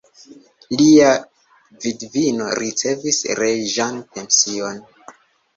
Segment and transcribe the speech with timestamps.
[0.79, 1.09] Lia
[1.83, 4.83] vidvino ricevis reĝan pension.